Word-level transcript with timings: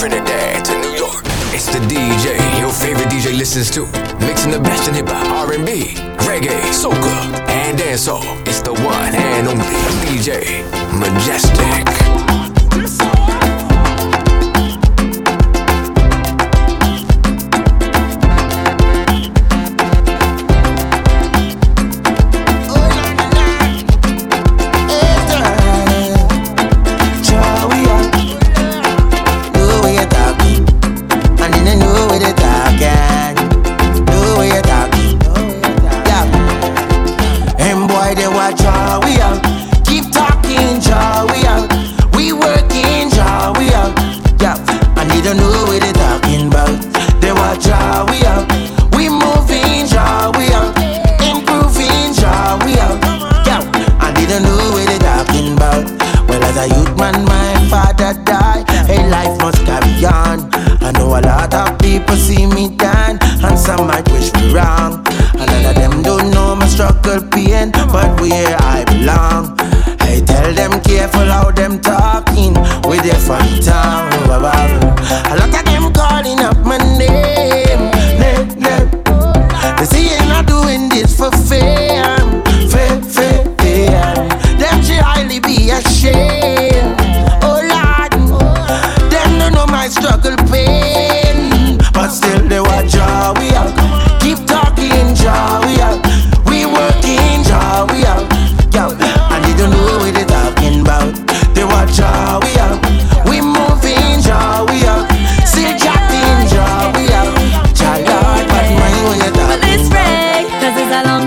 Trinidad 0.00 0.64
to 0.64 0.72
New 0.80 0.96
York. 0.96 1.24
It's 1.52 1.66
the 1.66 1.78
DJ 1.80 2.58
your 2.58 2.72
favorite 2.72 3.10
DJ 3.10 3.36
listens 3.36 3.70
to. 3.72 3.82
Mixing 4.24 4.50
the 4.50 4.58
best 4.58 4.88
in 4.88 4.94
hip 4.94 5.08
hop, 5.08 5.48
R&B, 5.48 5.92
reggae, 6.24 6.58
soca, 6.72 7.38
and 7.50 7.78
dancehall. 7.78 8.40
It's 8.48 8.62
the 8.62 8.72
one 8.72 9.14
and 9.14 9.46
only 9.46 9.62
DJ 10.08 10.64
Mejustik. 10.96 12.49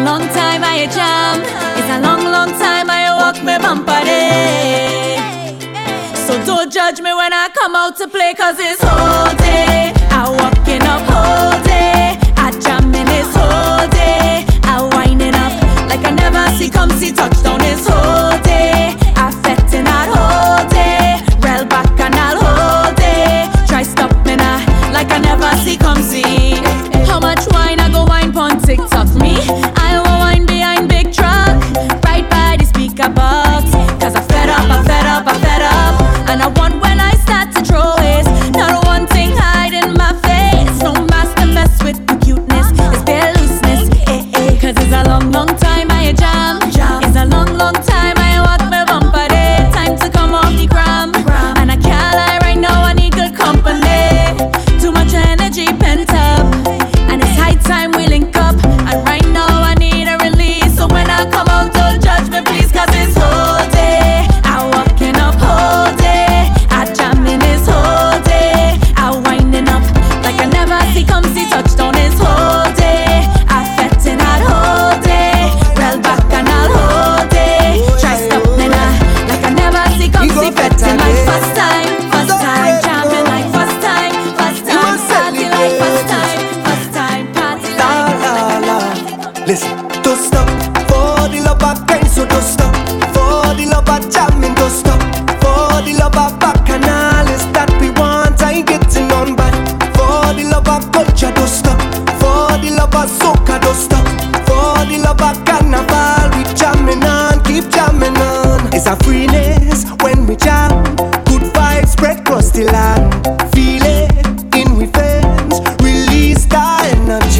long 0.03 0.27
time 0.29 0.63
I 0.63 0.87
jam. 0.91 1.39
It's 1.77 1.89
a 1.89 1.99
long, 2.01 2.23
long 2.25 2.51
time 2.59 2.89
I 2.89 3.15
walk 3.19 3.41
my 3.43 3.57
bumper 3.57 4.03
day. 4.03 5.17
So 6.25 6.33
don't 6.45 6.71
judge 6.71 6.99
me 6.99 7.13
when 7.13 7.31
I 7.31 7.49
come 7.53 7.75
out 7.75 7.95
to 7.97 8.07
play, 8.07 8.33
cause 8.33 8.57
it's 8.59 8.81
whole 8.83 9.33
day. 9.37 9.93
I 10.11 10.29
walking 10.29 10.83
up 10.83 11.03
whole 11.07 11.63
day. 11.63 12.19
I 12.35 12.51
jamming 12.59 13.05
this 13.05 13.31
whole 13.35 13.87
day. 13.89 14.45
I 14.63 14.81
winding 14.93 15.35
up 15.35 15.53
like 15.89 16.03
I 16.05 16.11
never 16.11 16.43
see 16.57 16.69
come 16.69 16.89
see 16.91 17.13
touchdown 17.13 17.59
this 17.59 17.87
whole 17.87 18.37
day. 18.43 18.52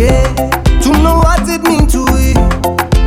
yeah. 0.03 0.79
To 0.83 0.91
know 1.01 1.17
what 1.23 1.47
it 1.47 1.63
means 1.63 1.93
to 1.93 2.03
it. 2.09 2.35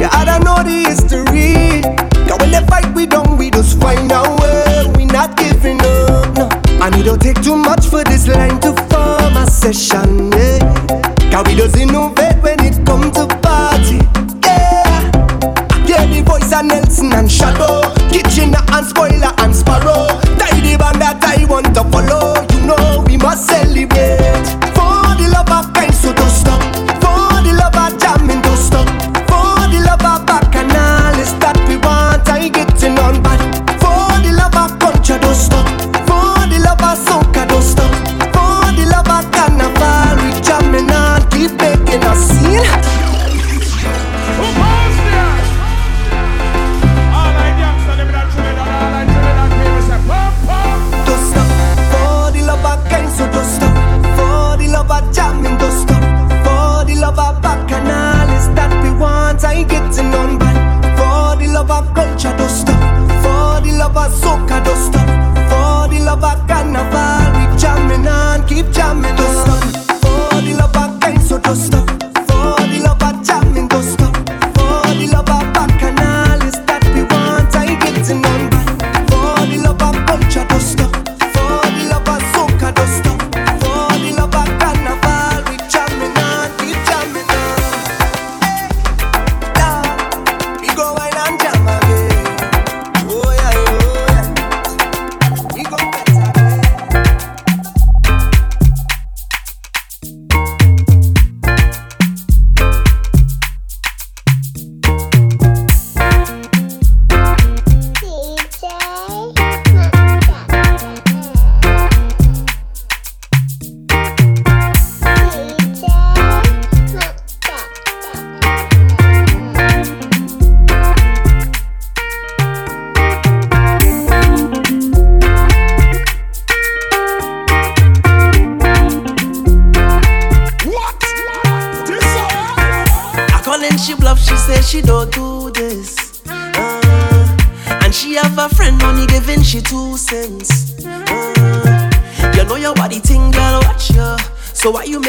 Yeah, 0.01 0.09
I 0.13 0.25
don't 0.25 0.45
know 0.45 0.63
the 0.65 0.89
history. 0.89 1.83
Cause 2.29 2.39
when 2.41 2.51
they 2.51 2.65
fight, 2.67 2.89
we 2.95 3.07
don't, 3.07 3.37
we 3.37 3.51
just 3.51 3.79
find 3.81 4.11
our 4.13 4.29
way. 4.41 4.87
We're 4.97 5.13
not 5.13 5.37
giving 5.37 5.81
up, 5.81 6.37
no. 6.37 6.49
I 6.81 6.91
need 6.91 7.05
to 7.05 7.17
take 7.19 7.43
too 7.43 7.57
much. 7.57 7.76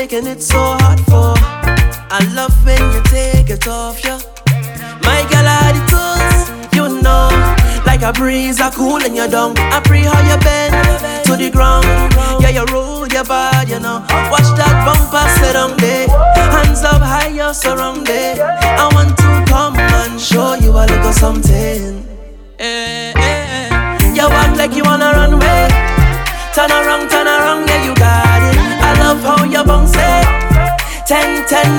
And 0.10 0.26
it 0.26 0.42
so 0.42 0.57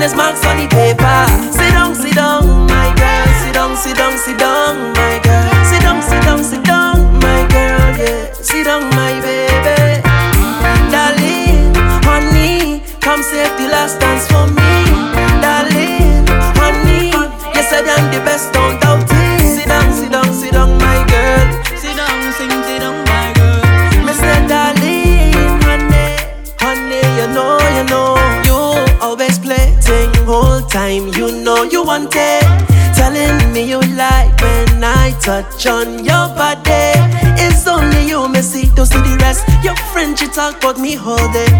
Just 0.09 0.17
man 0.17 0.35
solid 0.37 0.78
touch 35.29 35.67
on 35.67 36.03
your 36.03 36.25
body. 36.33 36.89
It's 37.37 37.67
only 37.67 38.07
you, 38.07 38.27
me 38.27 38.41
see, 38.41 38.65
don't 38.73 38.87
see 38.87 38.97
the 38.97 39.15
rest. 39.21 39.45
Your 39.63 39.75
friend, 39.93 40.17
she 40.17 40.27
talk 40.27 40.57
about 40.57 40.79
me 40.79 40.97
all 40.97 41.21
day. 41.31 41.51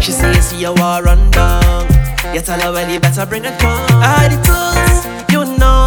She 0.00 0.12
say, 0.12 0.32
you 0.32 0.40
see, 0.40 0.60
you 0.60 0.72
are 0.80 1.02
run 1.02 1.28
down. 1.32 1.82
You 2.32 2.40
tell 2.40 2.60
her, 2.60 2.70
well, 2.70 2.88
you 2.88 3.00
better 3.00 3.26
bring 3.26 3.44
it 3.44 3.60
on. 3.64 3.90
I 3.90 4.28
the 4.30 4.38
tools, 4.46 4.98
you 5.34 5.42
know. 5.58 5.82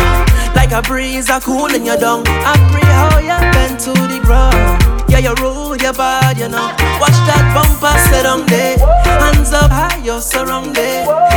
Like 0.57 0.73
a 0.73 0.81
breeze, 0.81 1.29
I 1.29 1.39
cool 1.39 1.73
in 1.73 1.85
your 1.85 1.95
down. 1.95 2.27
I 2.27 2.53
pray 2.71 2.89
how 2.99 3.19
you 3.29 3.39
bend 3.53 3.79
to 3.85 3.93
the 4.11 4.19
ground. 4.27 4.83
Yeah, 5.09 5.19
you 5.19 5.33
roll 5.41 5.77
your 5.77 5.93
body, 5.93 6.41
you 6.41 6.49
know. 6.49 6.67
Watch 6.99 7.19
that 7.31 7.43
bumper 7.55 7.95
sit 8.11 8.25
on 8.25 8.45
there. 8.47 8.75
Hands 9.23 9.53
up 9.53 9.71
high, 9.71 10.03
you're 10.03 10.19
surrounded. 10.19 11.30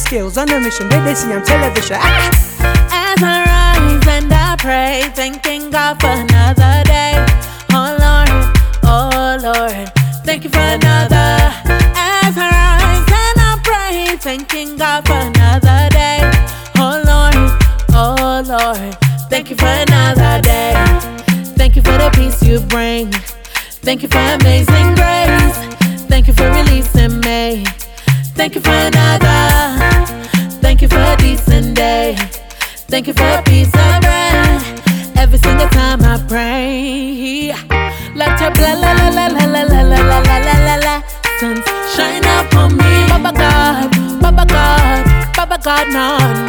skills 0.00 0.38
on 0.38 0.48
a 0.50 0.58
mission 0.60 0.88
they, 0.88 0.98
they 1.00 1.14
see 1.14 1.32
on 1.32 1.44
television. 1.44 1.96
Ah! 2.00 2.30
As 2.90 3.22
I 3.22 3.36
rise 3.44 4.06
and 4.08 4.32
I 4.32 4.56
pray, 4.58 5.02
thanking 5.14 5.70
God 5.70 6.00
for 6.00 6.08
another 6.08 6.82
day. 6.84 7.14
Oh 7.72 7.94
Lord, 8.04 8.30
oh 8.84 9.38
Lord, 9.42 9.92
thank 10.24 10.44
you 10.44 10.50
for 10.50 10.58
another. 10.58 11.30
As 11.94 12.34
I 12.36 12.48
rise 12.60 13.08
and 13.24 13.38
I 13.50 13.60
pray, 13.62 14.16
thanking 14.16 14.76
God 14.76 15.06
for 15.06 15.20
another 15.20 15.88
day. 15.90 16.20
Oh 16.76 16.96
Lord, 17.10 17.36
oh 17.92 18.42
Lord, 18.46 18.94
thank 19.30 19.50
you 19.50 19.56
for 19.56 19.66
another 19.66 20.40
day. 20.42 20.74
Thank 21.58 21.76
you 21.76 21.82
for 21.82 21.96
the 21.98 22.10
peace 22.14 22.42
you 22.42 22.60
bring. 22.60 23.12
Thank 23.86 24.02
you 24.02 24.08
for 24.08 24.18
amazing 24.18 24.94
grace. 24.94 25.56
Thank 26.08 26.26
you 26.26 26.34
for 26.34 26.48
releasing 26.50 27.20
me. 27.20 27.64
Thank 28.34 28.54
you 28.54 28.60
for 28.62 28.70
God, 45.70 45.92
no, 45.92 46.39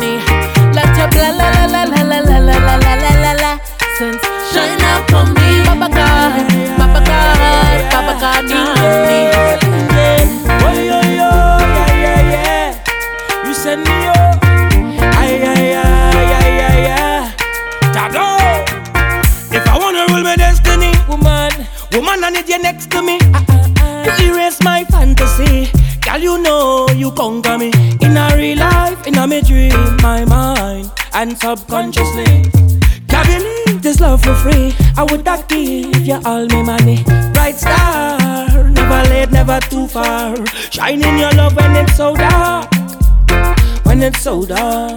soda. 44.22 44.96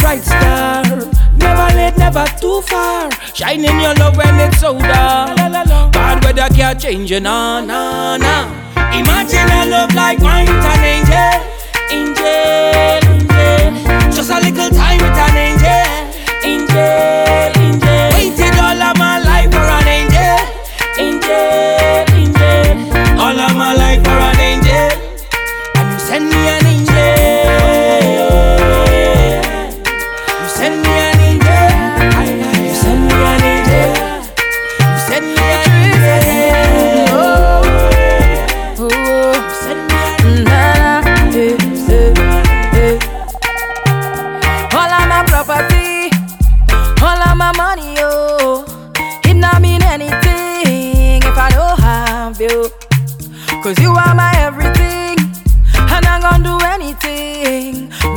Bright 0.00 0.22
star, 0.22 0.84
never 1.38 1.74
late, 1.74 1.96
never 1.96 2.26
too 2.38 2.60
far. 2.62 3.10
Shining 3.34 3.80
your 3.80 3.94
love 3.94 4.18
when 4.18 4.38
it's 4.38 4.60
so 4.60 4.78
dark. 4.78 5.36
Bad 5.92 6.22
weather 6.22 6.54
can't 6.54 6.78
change, 6.78 7.10
you, 7.10 7.20
nah, 7.20 7.62
nah, 7.62 8.18
nah. 8.18 8.44
Imagine 8.92 9.48
a 9.48 9.66
love 9.70 9.94
like 9.94 10.20
mine. 10.20 10.39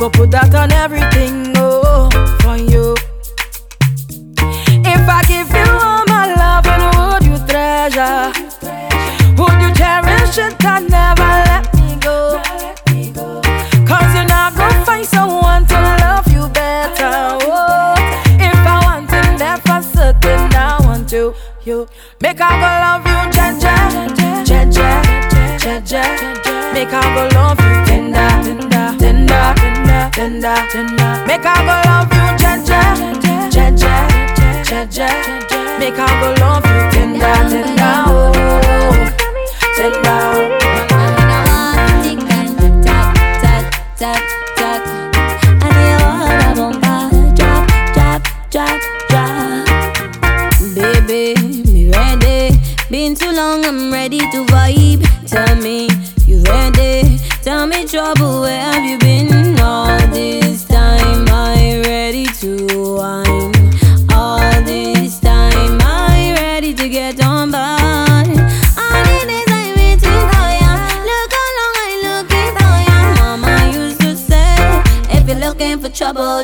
go 0.04 0.10
put 0.10 0.30
that 0.30 0.54
on 0.54 0.73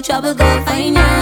trouble, 0.03 0.35
go 0.35 0.65
find 0.65 0.95
ya. 0.97 1.20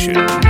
Ninja 0.00 0.49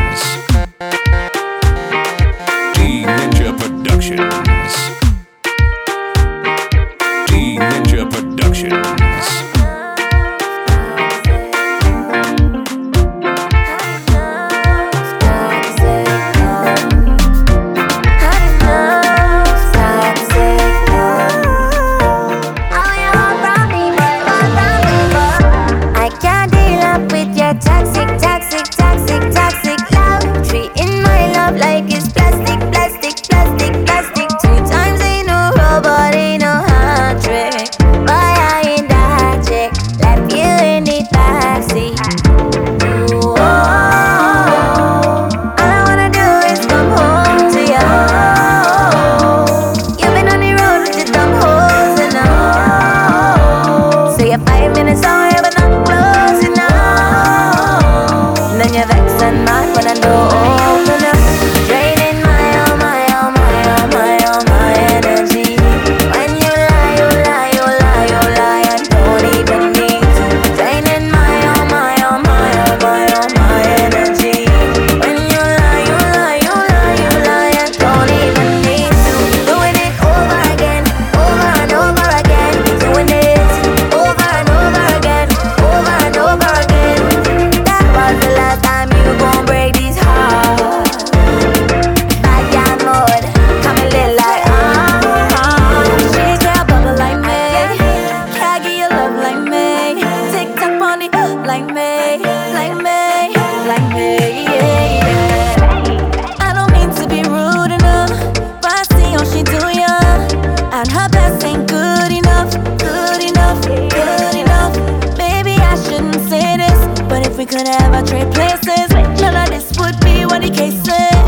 could 117.51 117.67
ever 117.67 118.07
trade 118.07 118.33
places. 118.33 118.91
None 119.21 119.35
of 119.35 119.49
this 119.51 119.77
would 119.77 119.99
be 120.05 120.25
what 120.25 120.41
the 120.41 120.51
cases. 120.51 121.20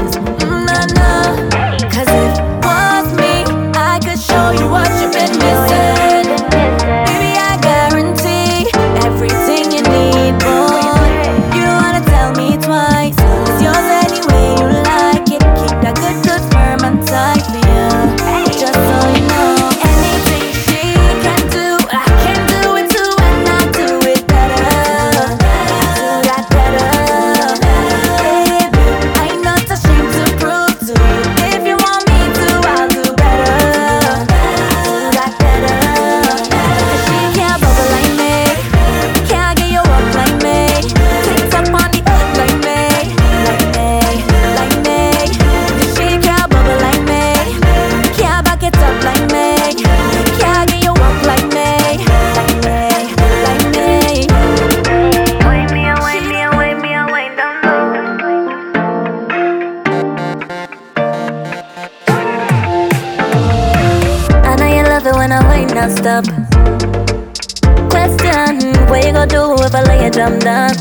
I'm 70.22 70.38
not. 70.38 70.78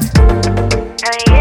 Oh, 1.03 1.31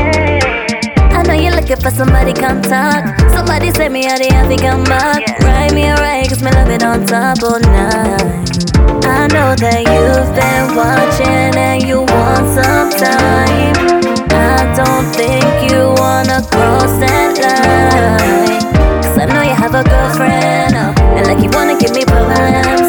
I 1.13 1.23
know 1.27 1.35
you're 1.35 1.53
looking 1.53 1.77
for 1.77 1.91
somebody, 1.91 2.33
come 2.33 2.63
talk. 2.63 3.05
Somebody 3.29 3.71
send 3.73 3.93
me 3.93 4.09
out 4.09 4.19
the 4.21 4.33
healthy, 4.33 4.57
come 4.57 4.85
back. 4.85 5.21
Ride 5.41 5.75
me 5.75 5.85
a 5.85 5.97
cause 6.27 6.43
me 6.43 6.51
love 6.51 6.71
it 6.71 6.83
on 6.83 7.05
top 7.05 7.43
all 7.43 7.61
night. 7.61 8.57
I 9.05 9.29
know 9.29 9.53
that 9.53 9.85
you've 9.85 10.33
been 10.33 10.77
watching 10.81 11.53
and 11.61 11.83
you 11.83 12.01
want 12.01 12.49
some 12.57 12.89
time. 12.89 13.77
I 14.33 14.65
don't 14.73 15.05
think 15.13 15.45
you 15.71 15.93
wanna 16.01 16.41
cross 16.49 16.97
that 17.05 17.37
line. 17.37 18.63
Cause 19.03 19.19
I 19.19 19.27
know 19.27 19.43
you 19.43 19.55
have 19.55 19.75
a 19.75 19.85
girlfriend, 19.85 20.73
oh, 20.75 20.95
and 21.19 21.27
like 21.27 21.45
you 21.45 21.51
wanna 21.53 21.79
give 21.79 21.93
me 21.93 22.07
problems. 22.07 22.80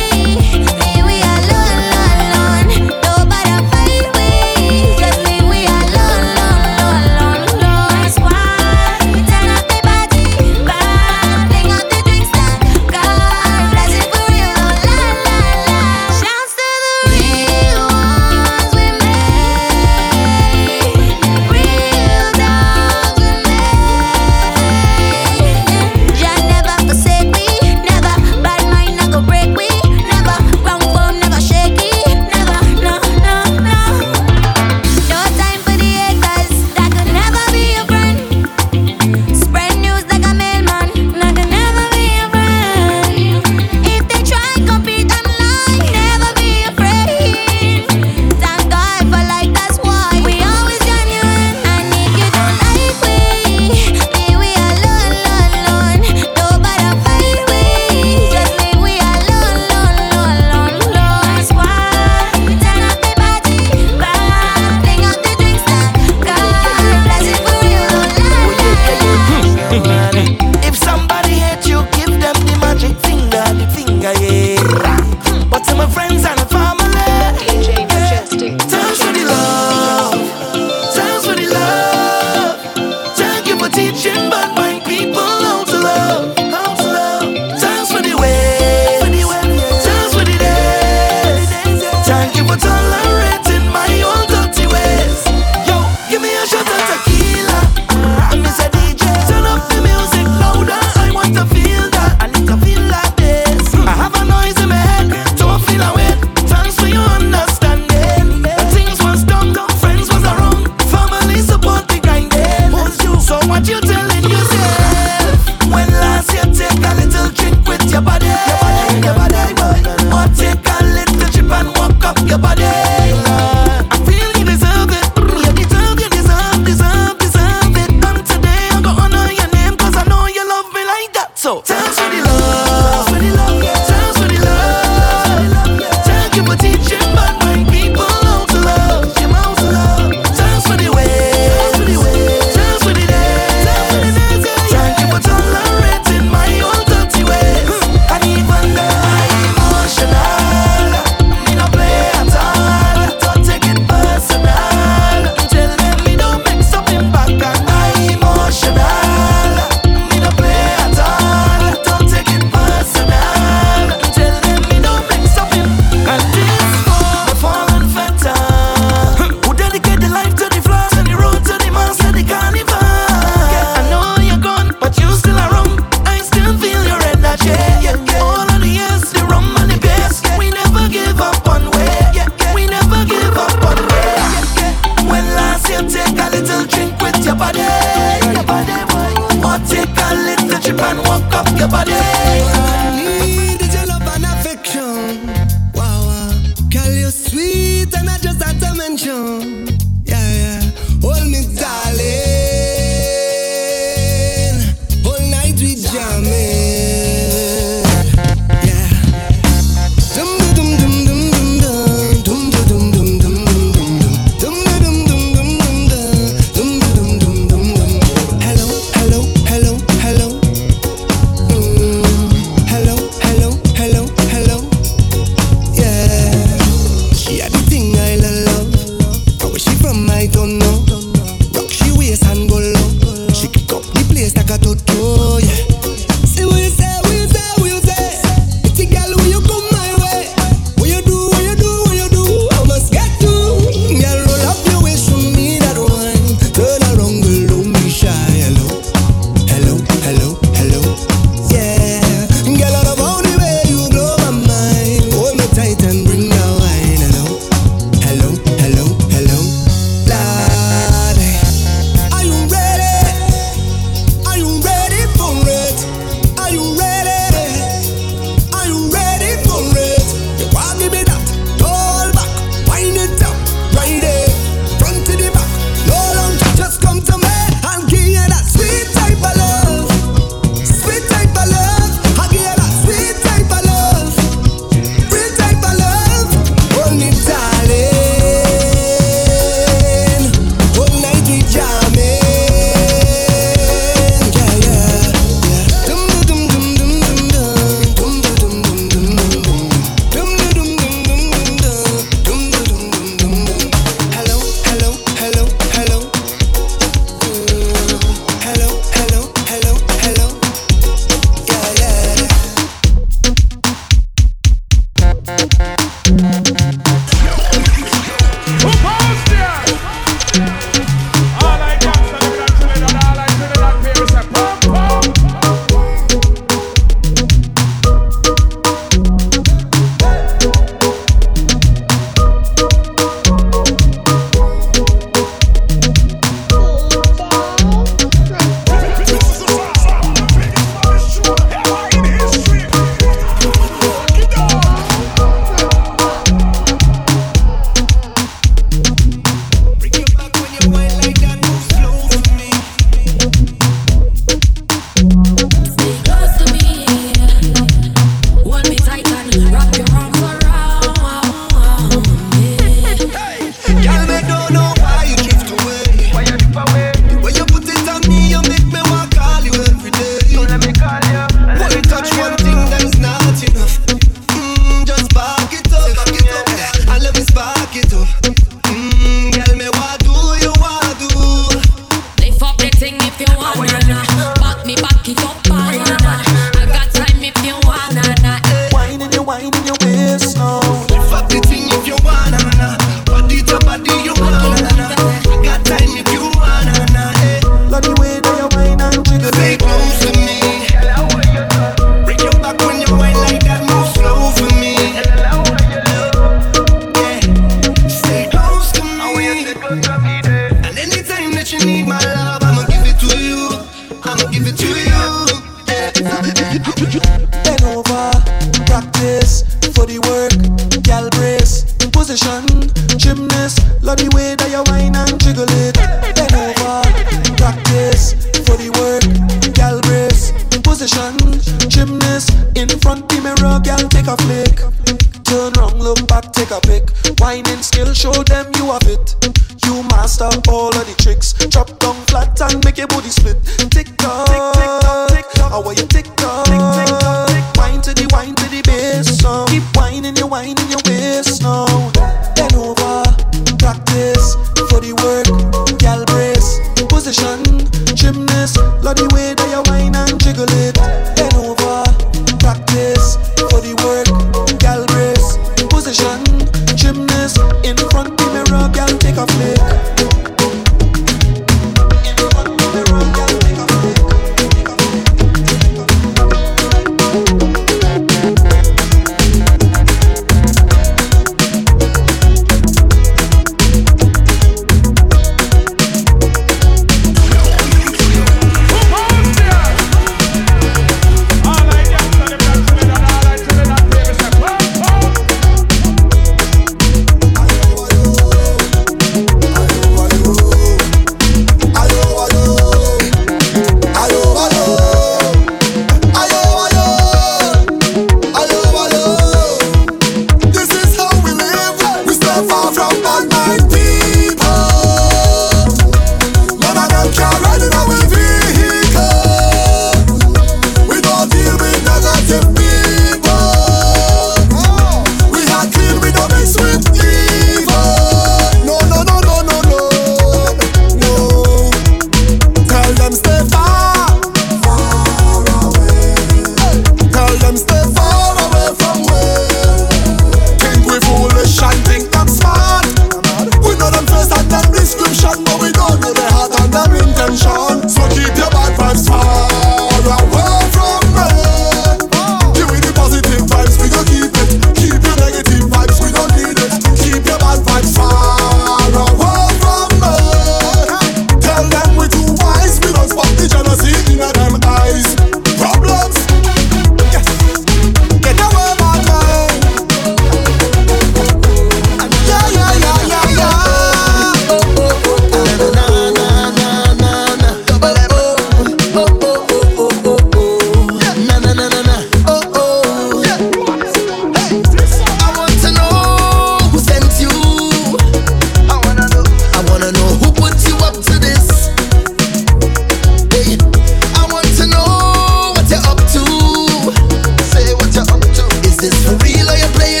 play 599.73 599.95
it 599.97 600.00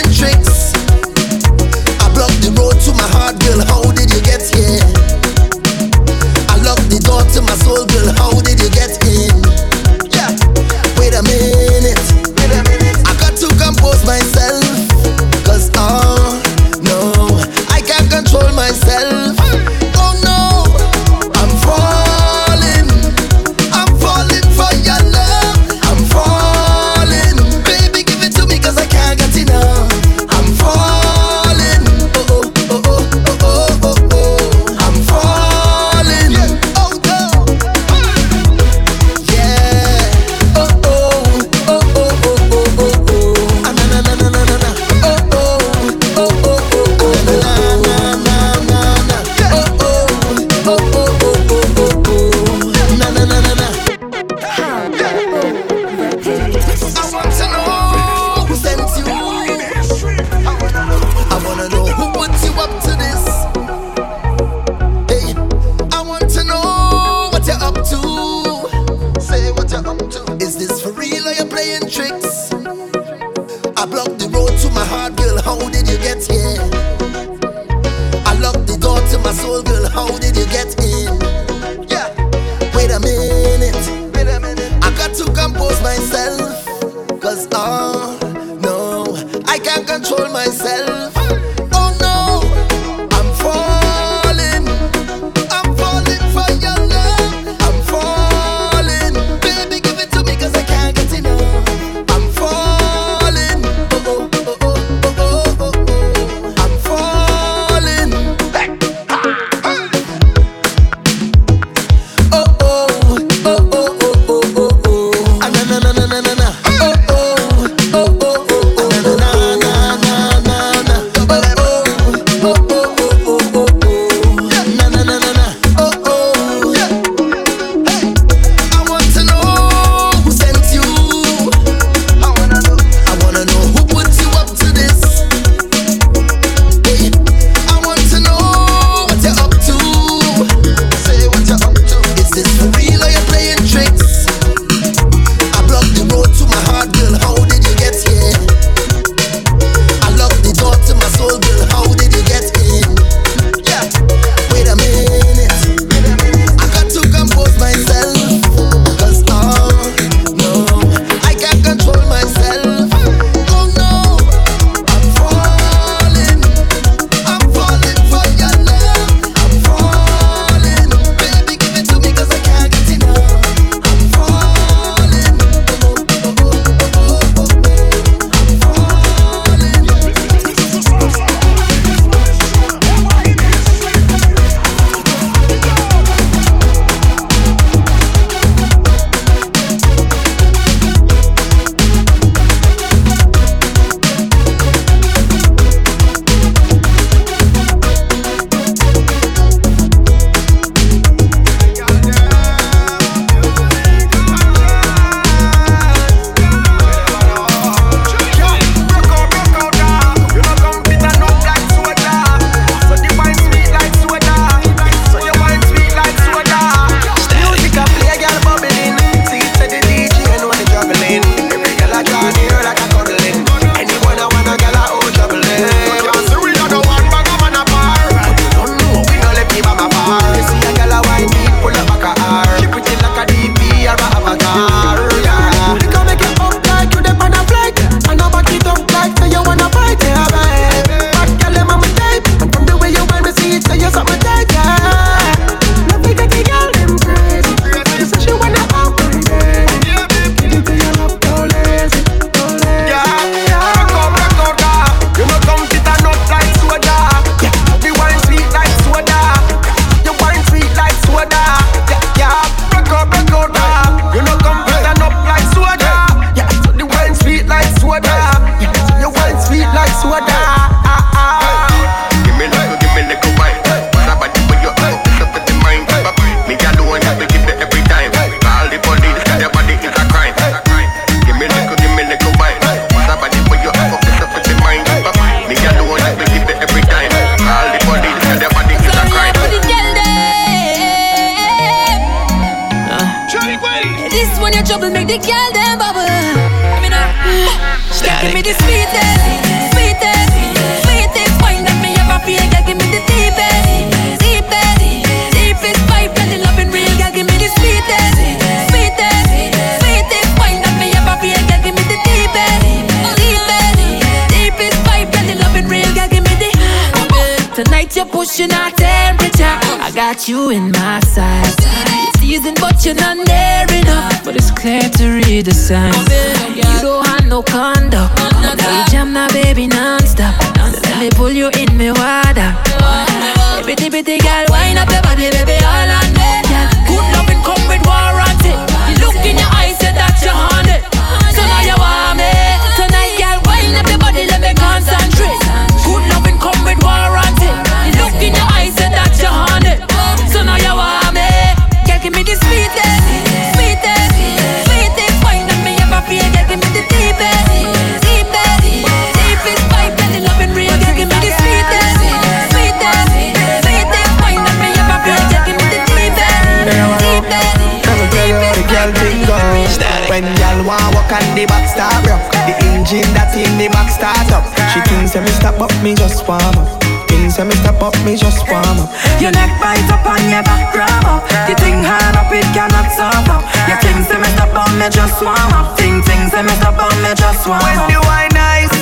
the 371.41 371.47
back 371.49 371.65
start 371.65 372.05
rock. 372.05 372.21
The 372.45 372.53
engine 372.69 373.09
that 373.17 373.33
in 373.33 373.49
the 373.57 373.65
back 373.73 373.89
start 373.89 374.29
up. 374.29 374.45
She 374.69 374.79
thinks 374.85 375.17
that 375.17 375.25
me 375.25 375.33
stop 375.33 375.57
up, 375.57 375.73
me 375.81 375.97
just 375.97 376.21
warm 376.29 376.41
up. 376.53 376.69
Things 377.09 377.37
that 377.37 377.49
me 377.49 377.57
stop 377.65 377.81
up, 377.81 377.97
me 378.05 378.13
just 378.13 378.45
warm 378.45 378.77
up. 378.77 378.89
Your 379.17 379.33
neck 379.33 379.49
bite 379.57 379.89
up 379.89 380.05
and 380.05 380.29
your 380.29 380.45
back 380.45 380.69
grab 380.69 381.05
up. 381.09 381.25
The 381.49 381.57
thing 381.57 381.81
hard 381.81 382.13
up, 382.13 382.29
it 382.29 382.45
cannot 382.53 382.93
stop 382.93 383.25
up. 383.25 383.41
Your 383.65 383.79
things 383.81 384.05
say 384.05 384.21
me 384.21 384.29
stop 384.37 384.53
up, 384.53 384.69
me 384.77 384.85
just 384.93 385.17
warm 385.17 385.53
up. 385.57 385.73
Thing 385.81 386.05
things 386.05 386.29
say 386.29 386.45
me 386.45 386.53
stop 386.61 386.77
up, 386.77 386.93
me 387.01 387.09
just 387.17 387.41
warm 387.49 387.57
up 387.57 387.65
When 387.65 387.89
the 387.89 387.99
wine 388.05 388.33
nice, 388.37 388.73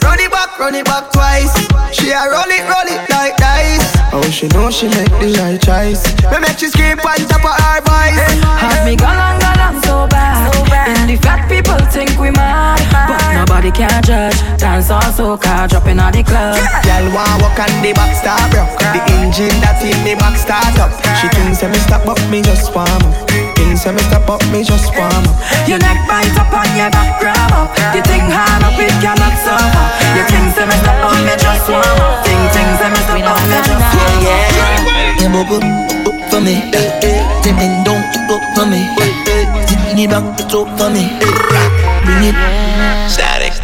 run 0.00 0.20
it 0.24 0.32
back, 0.32 0.56
run 0.56 0.72
it 0.72 0.88
back 0.88 1.12
twice. 1.12 1.52
She 1.92 2.16
a 2.16 2.24
roll 2.32 2.48
it, 2.48 2.64
roll 2.64 2.88
it 2.88 3.04
like 3.12 3.36
dice. 3.36 3.99
Oh, 4.12 4.26
she 4.30 4.48
know 4.48 4.70
she 4.70 4.90
make 4.90 5.12
the 5.22 5.30
right 5.38 5.60
choice. 5.62 6.02
Me 6.30 6.38
make 6.42 6.58
she 6.58 6.66
scream 6.66 6.98
on 6.98 7.20
top 7.30 7.46
of 7.46 7.54
her 7.54 7.78
voice. 7.86 8.18
Have 8.58 8.82
me 8.82 8.96
gone 8.98 9.14
on, 9.14 9.38
gone 9.38 9.60
on 9.62 9.74
so 9.86 10.10
bad. 10.10 10.50
And 10.90 11.06
the 11.06 11.14
fat 11.22 11.46
people 11.46 11.78
think 11.94 12.18
we 12.18 12.34
mad. 12.34 12.82
But 12.90 13.22
nobody 13.38 13.70
can 13.70 14.02
judge. 14.02 14.34
Dance 14.58 14.90
all 14.90 15.00
soca, 15.14 15.70
dropping 15.70 16.02
on 16.02 16.10
the 16.10 16.26
club. 16.26 16.58
Girl 16.82 17.06
want 17.14 17.38
walk 17.38 17.58
on 17.62 17.70
the 17.86 17.94
back 17.94 18.10
start 18.18 18.50
rock. 18.50 18.74
The 18.82 18.98
engine 19.14 19.54
that 19.62 19.78
in 19.78 19.94
the 20.02 20.18
back 20.18 20.34
start 20.34 20.74
up. 20.82 20.90
She 21.22 21.30
thinks 21.30 21.62
that 21.62 21.70
me 21.70 21.78
stop 21.78 22.02
up, 22.10 22.18
me 22.26 22.42
just 22.42 22.74
warm 22.74 22.90
up. 22.90 23.14
Thinks 23.54 23.86
that 23.86 23.94
me 23.94 24.02
stop 24.10 24.26
up, 24.26 24.42
me 24.50 24.66
just 24.66 24.90
warm 24.98 25.22
up. 25.22 25.38
Your 25.70 25.78
neck 25.78 26.02
bite 26.10 26.34
up 26.34 26.50
and 26.50 26.72
your 26.74 26.90
back 26.90 27.22
grab 27.22 27.54
up. 27.54 27.70
The 27.94 28.02
thing 28.02 28.26
hard 28.26 28.66
up, 28.66 28.74
it 28.74 28.90
cannot 28.98 29.38
stop 29.38 29.70
up. 29.70 29.90
Your 30.18 30.26
things 30.26 30.58
say 30.58 30.66
me 30.66 30.74
stop 30.82 30.98
up, 30.98 31.14
me 31.22 31.34
just 31.38 31.70
warm 31.70 31.98
up. 32.02 32.26
Thing 32.26 32.42
things 32.50 32.74
say 32.74 32.90
me 32.90 32.98
stop 33.06 33.22
up, 33.22 33.38
me 33.46 33.58
just 33.62 33.70
warm 33.70 33.94
up. 33.94 33.99
Yeah, 35.30 35.46
move 35.46 35.62
up, 35.62 36.30
for 36.30 36.40
me. 36.40 36.58
Then 36.72 37.54
bend 37.54 37.86
down, 37.86 38.02
up 38.30 38.42
for 38.56 38.66
me. 38.66 38.82
Sit 39.68 39.98
it 39.98 40.10
back, 40.10 40.40
it 40.40 40.54
up 40.54 40.66
for 40.78 40.90
me. 40.90 41.06
Bring 42.04 42.26
it. 42.26 42.34
Static. 43.08 43.54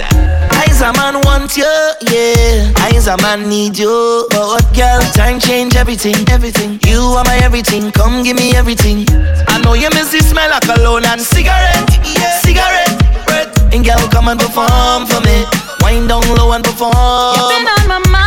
As 0.53 0.81
a 0.81 0.93
man 0.93 1.21
want 1.23 1.57
you, 1.57 1.65
yeah. 2.03 2.73
As 2.95 3.09
a 3.09 3.17
man 3.19 3.49
need 3.49 3.79
you. 3.79 4.27
But 4.31 4.47
what 4.47 4.75
girl, 4.77 5.01
time 5.13 5.41
change 5.41 5.75
everything, 5.75 6.17
everything. 6.31 6.79
You 6.87 7.01
are 7.19 7.25
my 7.25 7.39
everything, 7.43 7.91
come 7.91 8.23
give 8.23 8.37
me 8.37 8.55
everything. 8.55 9.07
I 9.49 9.61
know 9.63 9.75
you 9.75 9.91
miss 9.91 10.13
the 10.13 10.21
smell 10.21 10.53
of 10.53 10.61
cologne 10.63 11.05
and 11.07 11.21
cigarette, 11.21 11.91
yeah. 12.15 12.39
cigarette. 12.39 13.03
And 13.75 13.85
girl, 13.85 14.09
come 14.09 14.29
and 14.29 14.39
perform 14.39 15.07
for 15.07 15.21
me. 15.21 15.45
Wind 15.83 16.09
down 16.09 16.23
low 16.37 16.53
and 16.53 16.65
perform. 16.65 16.93
You've 17.35 17.51
been 17.51 17.67
on 17.67 17.89
my 17.89 18.11
mind 18.11 18.26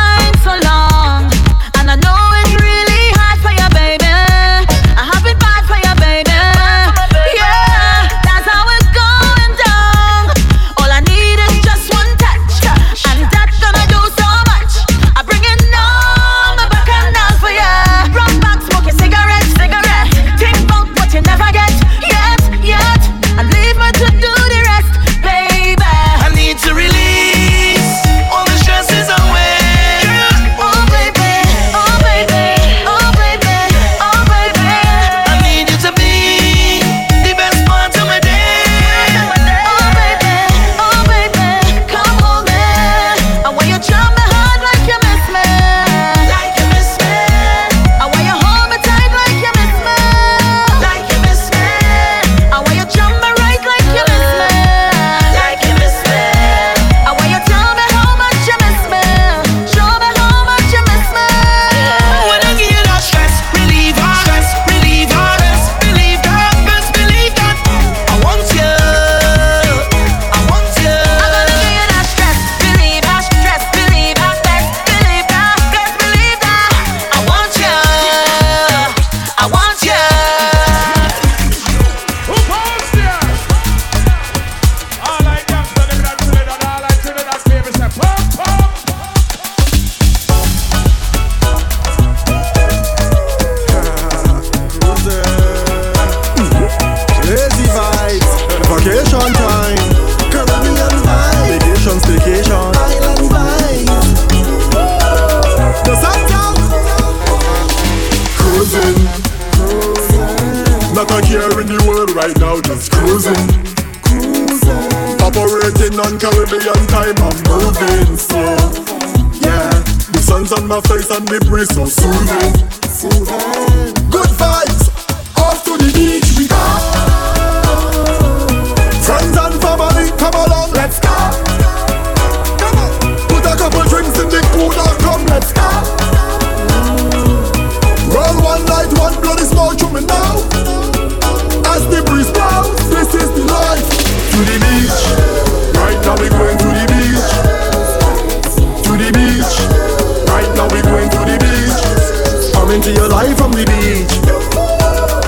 into 152.79 152.93
your 152.93 153.09
life 153.09 153.37
from 153.37 153.51
the 153.51 153.65
beach. 153.65 154.13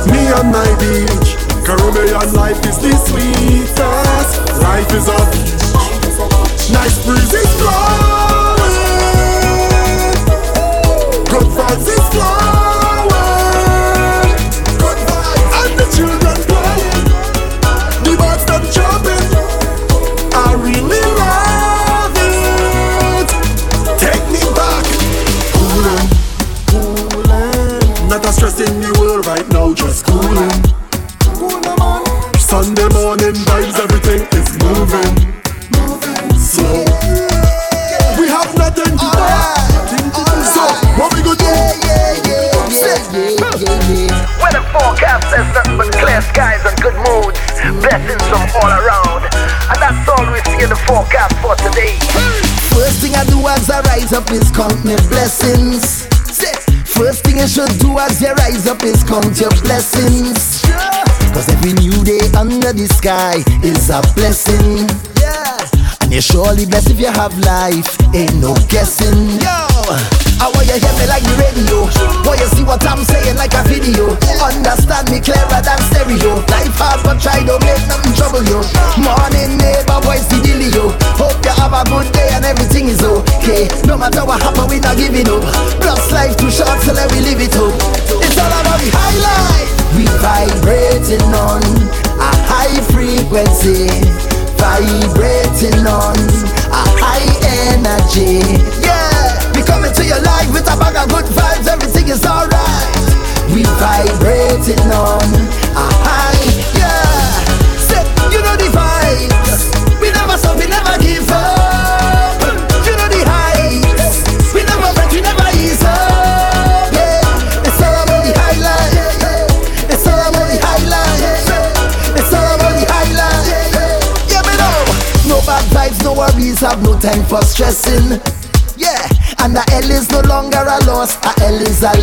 Me 0.07 0.21
and 0.39 0.51
my 0.51 0.69
beach. 0.79 1.35
Caribbean 1.65 2.33
life 2.33 2.59
is 2.65 2.77
the 2.79 2.95
sweetest. 3.07 4.61
Life 4.61 4.91
is 4.93 5.07
a 5.09 5.19
beach. 5.31 6.71
Nice 6.71 7.05
breeze 7.05 7.33
is 7.33 7.61
blowing. 7.61 8.10
Blessings. 59.81 60.61
Cause 61.33 61.49
every 61.49 61.73
new 61.73 62.03
day 62.05 62.21
under 62.37 62.69
the 62.69 62.85
sky 62.85 63.41
is 63.65 63.89
a 63.89 63.97
blessing. 64.13 64.85
And 66.05 66.13
you're 66.13 66.21
surely 66.21 66.69
blessed 66.69 66.91
if 66.91 66.99
you 66.99 67.09
have 67.09 67.33
life. 67.41 67.89
Ain't 68.13 68.37
no 68.37 68.53
guessing. 68.69 69.41
I 70.37 70.49
want 70.53 70.69
you 70.69 70.77
hear 70.77 70.93
me 71.01 71.05
like 71.09 71.25
the 71.25 71.33
radio. 71.33 71.89
Want 72.21 72.37
you 72.37 72.49
see 72.53 72.61
what 72.61 72.85
I'm 72.85 73.01
saying 73.01 73.37
like 73.41 73.57
a 73.57 73.65
video. 73.65 74.13
Understand 74.37 75.09
me 75.09 75.17
clearer 75.17 75.61
than 75.65 75.81
stereo. 75.89 76.45
Life 76.53 76.77
hard 76.77 77.01
but 77.01 77.17
try 77.17 77.41
don't 77.41 77.61
make 77.65 77.81
nothing 77.89 78.13
trouble 78.13 78.45
you. 78.45 78.61
Morning 79.01 79.57
neighbor 79.57 79.97
voice 80.05 80.29
the 80.29 80.37
dealio. 80.45 80.93
Hope 81.17 81.41
you 81.41 81.53
have 81.57 81.73
a 81.73 81.81
good 81.89 82.05
day 82.13 82.29
and 82.37 82.45
everything 82.45 82.85
is 82.85 83.01
okay. 83.01 83.65
No 83.89 83.97
matter 83.97 84.21
what 84.29 84.45
happen, 84.45 84.69
we 84.69 84.77
not 84.77 84.93
giving 84.93 85.25
up. 85.25 85.41
Plus 85.81 86.11
life 86.13 86.37
too 86.37 86.53
short, 86.53 86.77
so 86.85 86.93
let 86.93 87.09
we 87.13 87.25
live 87.25 87.41
it 87.41 87.57
up. 87.57 87.73
It's 88.21 88.37
all 88.37 88.45
about 88.45 88.77
the 88.77 88.89
high 88.93 89.17
life. 89.25 89.70
We 90.01 90.07
vibrating 90.17 91.21
on 91.37 91.61
a 91.61 92.31
high 92.49 92.81
frequency 92.89 93.85
vibrating 94.57 95.85
on 95.85 96.17
a 96.73 96.83
high 96.97 97.29
energy. 97.69 98.41
Yeah, 98.81 99.00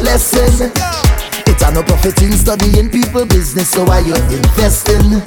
lesson. 0.09 0.73
It's 1.45 1.61
a 1.61 1.69
no 1.71 1.83
profit 1.83 2.17
in 2.23 2.33
studying 2.33 2.89
people 2.89 3.27
business, 3.27 3.69
so 3.69 3.85
why 3.85 4.01
you 4.01 4.17
investing? 4.17 5.21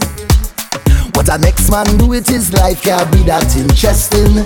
What 1.13 1.29
a 1.29 1.38
next 1.38 1.69
man 1.69 1.86
do 1.97 2.07
with 2.07 2.25
his 2.25 2.51
life 2.53 2.82
can't 2.82 3.05
be 3.13 3.21
that 3.29 3.45
interesting. 3.53 4.41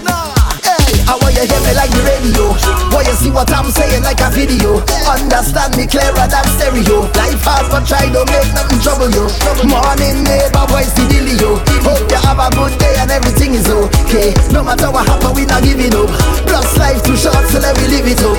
Hey, 0.60 1.00
I 1.08 1.16
want 1.24 1.40
you 1.40 1.48
hear 1.48 1.62
me 1.64 1.72
like 1.72 1.88
the 1.88 2.04
radio. 2.04 2.52
Want 2.92 3.08
you 3.08 3.16
see 3.16 3.32
what 3.32 3.48
I'm 3.48 3.72
saying 3.72 4.04
like 4.04 4.20
a 4.20 4.28
video. 4.28 4.84
Understand 5.08 5.80
me 5.80 5.88
clearer 5.88 6.28
than 6.28 6.46
stereo. 6.60 7.08
Life 7.16 7.40
hard 7.48 7.72
but 7.72 7.88
try 7.88 8.04
don't 8.12 8.28
make 8.28 8.52
nothing 8.52 8.82
trouble 8.84 9.08
you. 9.08 9.32
Morning 9.64 10.20
neighbor 10.28 10.68
voice 10.68 10.92
the 11.00 11.08
dealio. 11.08 11.64
Hope 11.80 12.12
you 12.12 12.20
have 12.20 12.44
a 12.44 12.52
good 12.52 12.76
day 12.76 13.00
and 13.00 13.08
everything 13.08 13.56
is 13.56 13.72
okay. 13.72 14.36
No 14.52 14.68
matter 14.68 14.92
what 14.92 15.08
happen, 15.08 15.32
we 15.32 15.48
not 15.48 15.64
giving 15.64 15.96
up. 15.96 16.12
Plus 16.44 16.76
life 16.76 17.00
too 17.08 17.16
short, 17.16 17.40
so 17.48 17.64
let 17.64 17.78
me 17.80 17.88
live 17.88 18.10
it 18.10 18.20
up. 18.20 18.36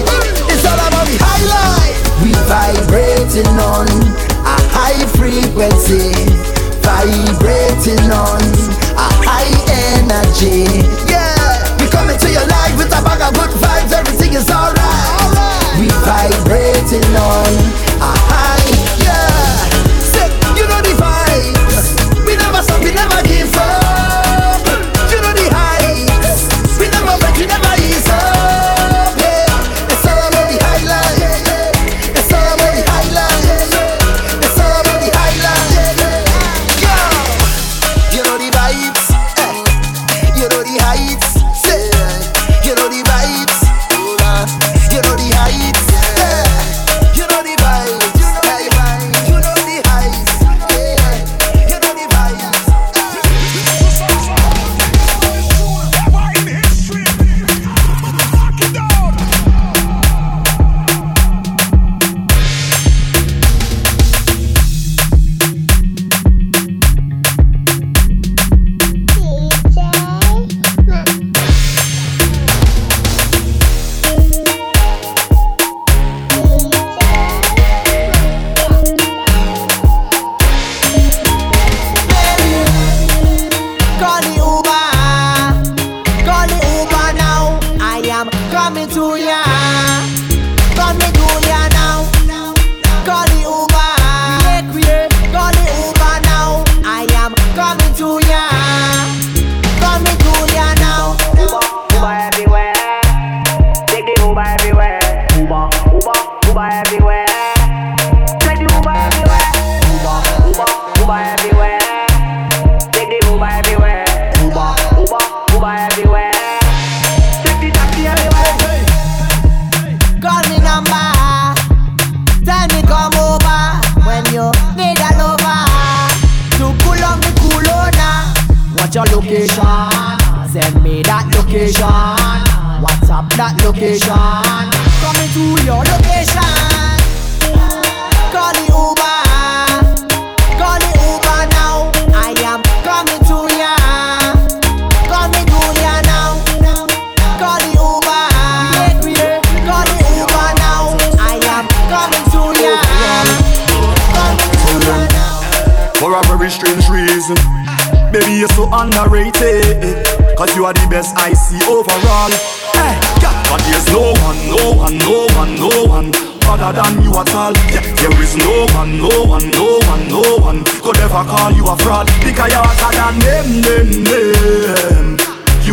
It's 0.52 0.66
all 0.66 0.76
about 0.76 1.08
the 1.08 1.16
high 1.16 1.46
life. 1.46 1.85
We 2.22 2.32
vibrating 2.48 3.52
on 3.60 3.86
a 4.44 4.56
high 4.72 5.06
frequency 5.18 6.56
vibrating 6.86 8.06
on 8.14 8.38
a 8.94 9.08
high 9.26 9.52
energy. 9.98 10.70
Yeah, 11.10 11.58
we 11.82 11.90
coming 11.90 12.16
to 12.16 12.28
your 12.30 12.46
life 12.46 12.78
with 12.78 12.94
a 12.94 13.02
bag 13.02 13.20
of 13.26 13.34
good 13.34 13.50
vibes. 13.58 13.92
Everything 13.92 14.34
is 14.34 14.46
alright. 14.48 14.78
We 15.78 15.90
vibrating 16.06 17.10
on 17.18 17.85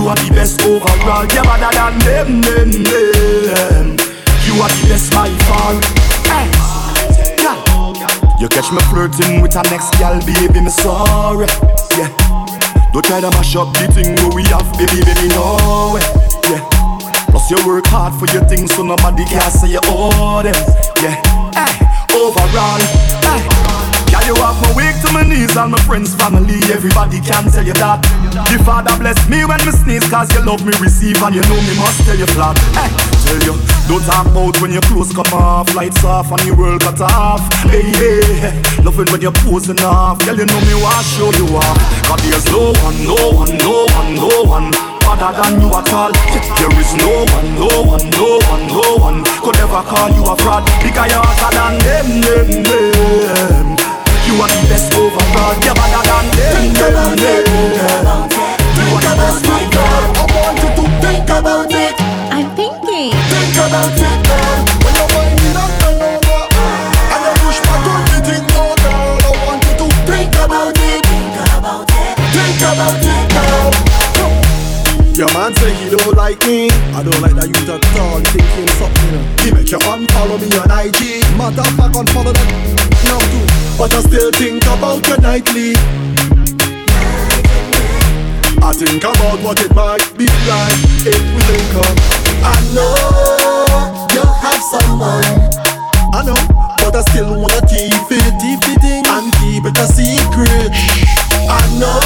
You 0.04 0.10
are 0.10 0.16
the 0.16 0.36
best 0.36 0.62
overall 0.64 1.24
You're 1.32 1.48
better 1.48 1.72
than 1.80 1.98
them, 2.04 2.42
them, 2.44 2.72
them 2.84 3.88
You 4.44 4.60
are 4.60 4.68
the 4.68 4.86
best 4.92 5.08
by 5.16 5.32
far 5.48 5.80
Hey, 6.28 6.52
yeah 7.42 7.74
you 8.38 8.50
catch 8.50 8.70
me 8.74 8.82
flirting 8.92 9.40
with 9.40 9.56
a 9.56 9.64
next 9.70 9.92
gal, 9.94 10.20
baby, 10.26 10.60
me 10.60 10.70
sorry. 10.70 11.48
Yeah. 11.96 12.12
Don't 12.92 13.06
try 13.06 13.22
to 13.22 13.30
mash 13.30 13.56
up 13.56 13.72
the 13.72 13.88
thing 13.94 14.16
where 14.18 14.36
we 14.36 14.44
have, 14.52 14.70
baby, 14.74 15.00
baby, 15.06 15.30
no. 15.30 15.98
Yeah. 16.50 16.60
Plus 17.30 17.50
you 17.50 17.66
work 17.66 17.86
hard 17.88 18.14
for 18.20 18.26
your 18.36 18.44
things, 18.50 18.76
so 18.76 18.84
nobody 18.84 19.24
can 19.24 19.50
say 19.50 19.70
you 19.70 19.80
owe 19.86 20.44
them. 20.44 20.56
Yeah. 21.02 21.16
Hey, 21.56 22.18
overall, 22.18 22.82
hey. 23.24 23.93
Yeah, 24.14 24.30
you 24.30 24.38
have 24.46 24.54
my 24.62 24.70
weak 24.78 24.94
to 25.02 25.10
my 25.10 25.26
knees, 25.26 25.58
all 25.58 25.66
my 25.74 25.82
friends, 25.90 26.14
family, 26.14 26.62
everybody 26.70 27.18
can 27.18 27.50
tell 27.50 27.66
you 27.66 27.74
that. 27.82 27.98
The 28.46 28.62
Father 28.62 28.94
bless 29.02 29.18
me 29.26 29.42
when 29.42 29.58
me 29.66 29.74
sneeze, 29.74 30.06
cause 30.06 30.30
you 30.38 30.46
love 30.46 30.62
me 30.62 30.70
receive, 30.78 31.18
and 31.18 31.34
you 31.34 31.42
know 31.50 31.58
me 31.58 31.74
must 31.82 32.06
tell 32.06 32.14
you 32.14 32.30
flat. 32.30 32.54
Hey, 32.78 32.94
tell 33.26 33.42
you, 33.42 33.58
don't 33.90 34.06
talk 34.06 34.30
about 34.30 34.54
when 34.62 34.70
your 34.70 34.86
clothes 34.86 35.10
come 35.18 35.34
off, 35.34 35.74
lights 35.74 36.06
off, 36.06 36.30
and 36.30 36.46
your 36.46 36.54
world 36.54 36.86
cut 36.86 37.02
off. 37.02 37.42
Hey, 37.66 37.90
hey, 37.98 38.54
loving 38.86 39.10
when 39.10 39.18
you're 39.18 39.34
posing 39.50 39.82
off, 39.82 40.22
girl, 40.22 40.38
you 40.38 40.46
know 40.46 40.62
me 40.62 40.78
want 40.78 41.02
show 41.18 41.34
you 41.34 41.50
off. 41.58 41.74
Cause 42.06 42.22
there's 42.22 42.46
no 42.54 42.70
one, 42.86 42.98
no 43.10 43.18
one, 43.34 43.50
no 43.66 43.90
one, 43.98 44.14
no 44.14 44.30
one 44.46 44.70
other 45.10 45.34
than 45.42 45.58
you 45.58 45.74
at 45.74 45.90
all. 45.90 46.14
There 46.62 46.74
is 46.78 46.94
no 47.02 47.26
one, 47.34 47.50
no 47.58 47.70
one, 47.82 48.06
no 48.14 48.30
one, 48.46 48.64
no 48.70 48.86
one 49.02 49.18
could 49.42 49.58
ever 49.58 49.82
call 49.90 50.14
you 50.14 50.22
a 50.30 50.38
fraud 50.38 50.70
because 50.86 51.10
you're 51.10 51.18
hotter 51.18 51.50
than 51.58 51.74
them, 51.82 52.08
them, 52.22 52.62
them. 52.62 53.83
You 54.34 54.42
are 54.42 54.48
the 54.50 54.66
best 54.68 54.90
overall. 54.98 55.54
You're 55.62 55.76
better 55.78 56.02
than 56.10 56.26
them, 56.34 56.74
them, 56.74 57.14
them. 57.22 57.46
You 58.74 58.98
are 58.98 59.02
the 59.06 59.14
best, 59.14 59.46
my 59.46 59.62
girl. 59.70 60.10
I 60.18 60.26
want 60.34 60.58
you 60.58 60.70
to 60.74 60.86
think 61.06 61.30
about 61.30 61.70
it. 61.70 61.94
I'm 62.34 62.50
thinking. 62.58 63.14
Think 63.30 63.56
about 63.62 63.94
it, 63.94 64.13
Your 75.16 75.32
man 75.34 75.54
say 75.54 75.74
he 75.76 75.90
don't 75.94 76.18
like 76.18 76.42
me. 76.48 76.70
I 76.98 77.04
don't 77.06 77.22
like 77.22 77.36
that 77.38 77.46
you 77.46 77.62
at 77.70 77.86
all. 78.02 78.20
Thinking 78.34 78.70
something. 78.82 79.22
He 79.46 79.54
make 79.54 79.70
you 79.70 79.78
unfollow 79.86 80.42
me 80.42 80.50
on 80.58 80.74
IG. 80.74 81.22
Matter 81.38 81.62
of 81.62 81.74
fact, 81.78 81.94
unfollow 81.94 82.34
them 82.34 82.50
now 83.06 83.22
too. 83.22 83.46
But 83.78 83.94
I 83.94 84.02
still 84.02 84.32
think 84.34 84.66
about 84.66 85.06
you 85.06 85.18
nightly. 85.22 85.78
I 88.64 88.74
think 88.74 89.04
about 89.04 89.38
what 89.46 89.62
it 89.62 89.70
might 89.76 90.02
be 90.18 90.26
like 90.50 90.82
if 91.06 91.22
we 91.22 91.40
link 91.46 91.74
up. 91.78 91.94
I 92.42 92.58
know 92.74 92.98
you 94.18 94.26
have 94.26 94.62
someone. 94.66 95.30
I 96.10 96.26
know, 96.26 96.40
but 96.82 96.96
I 96.96 97.02
still 97.14 97.38
wanna 97.38 97.62
keep 97.70 97.94
it, 98.10 98.34
keep 98.42 98.66
it 98.66 98.84
in, 98.84 99.06
and 99.06 99.30
keep 99.38 99.62
it 99.62 99.78
a 99.78 99.86
secret. 99.94 100.74
I 101.46 101.62
know 101.78 102.02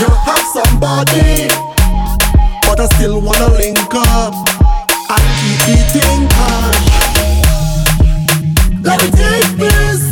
you 0.00 0.08
have 0.24 0.46
somebody, 0.56 1.52
but 2.74 2.80
I 2.80 2.86
still 2.96 3.20
wanna 3.20 3.48
link 3.58 3.78
up 3.94 4.32
and 5.12 5.24
keep 5.62 5.94
in 6.08 6.26
touch. 6.28 6.88
Let 8.82 9.02
me 9.02 9.10
take 9.10 9.58
this. 9.58 10.11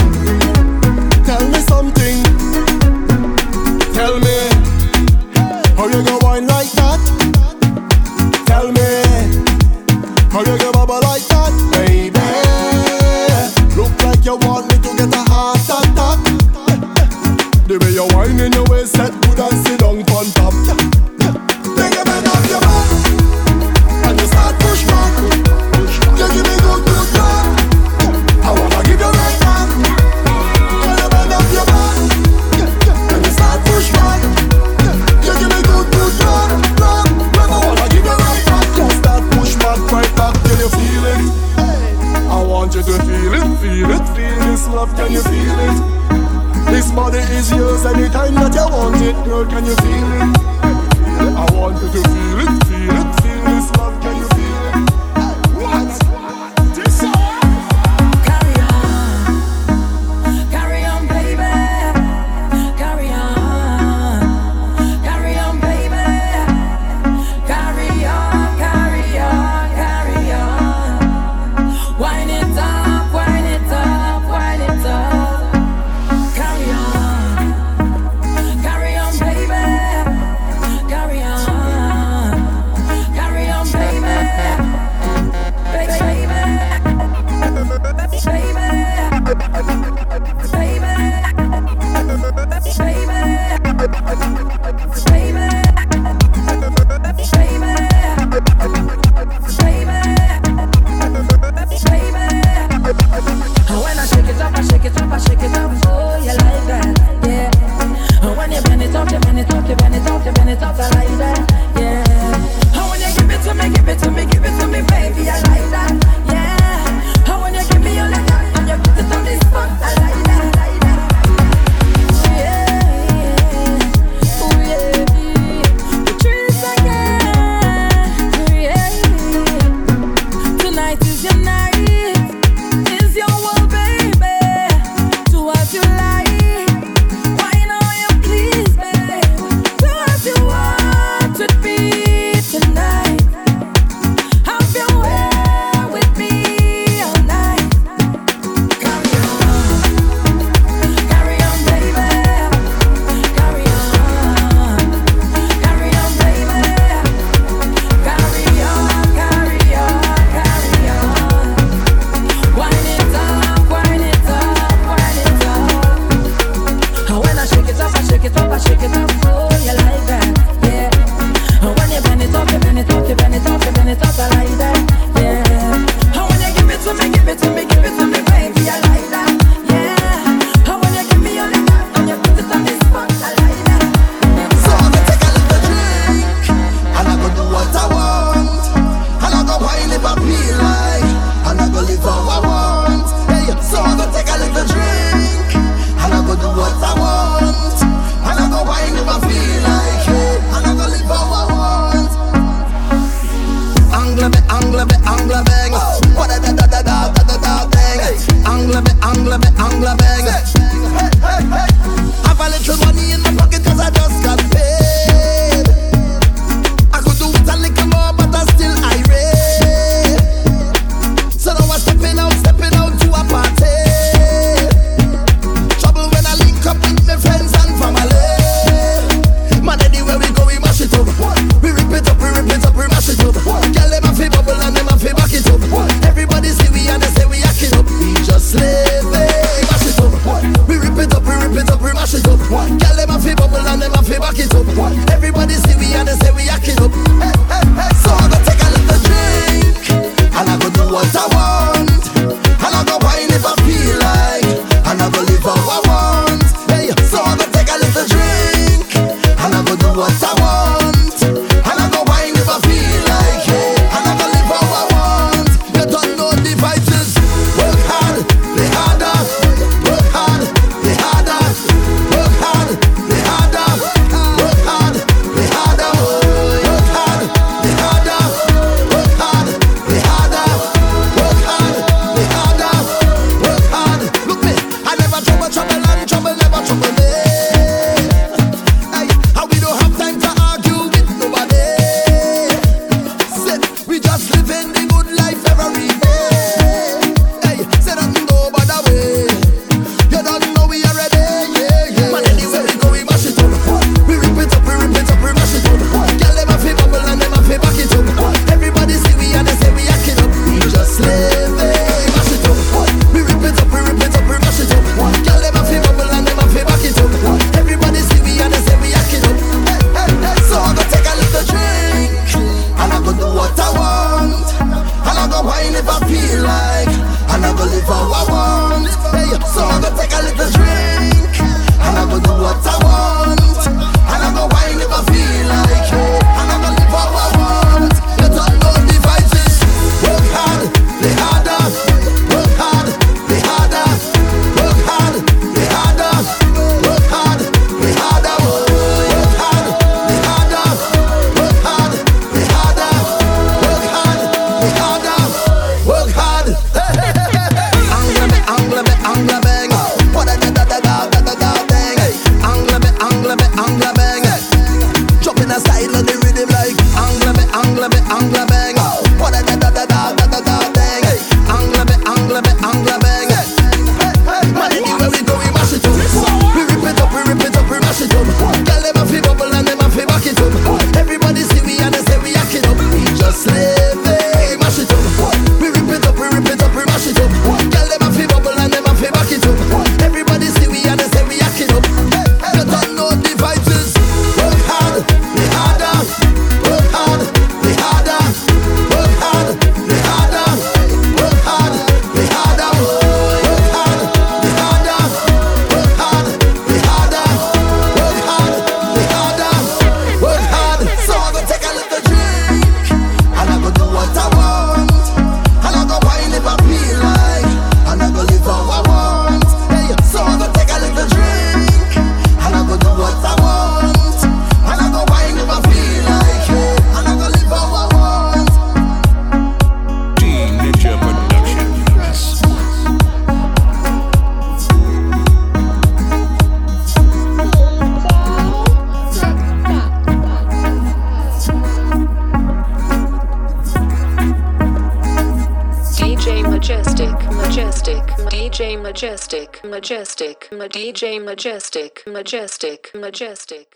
DJ 450.71 451.23
Majestic, 451.23 452.03
Majestic, 452.07 452.91
Majestic. 452.95 453.67